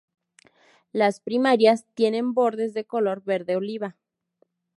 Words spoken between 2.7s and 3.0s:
de